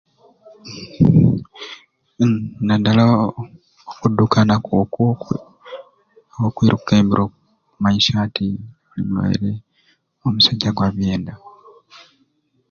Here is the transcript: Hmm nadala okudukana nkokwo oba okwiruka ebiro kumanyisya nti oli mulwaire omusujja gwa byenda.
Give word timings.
Hmm 2.17 2.37
nadala 2.65 3.03
okudukana 3.91 4.53
nkokwo 4.59 5.03
oba 6.33 6.45
okwiruka 6.47 6.91
ebiro 7.01 7.25
kumanyisya 7.71 8.19
nti 8.27 8.47
oli 8.89 9.01
mulwaire 9.09 9.51
omusujja 10.25 10.69
gwa 10.75 10.89
byenda. 10.95 11.33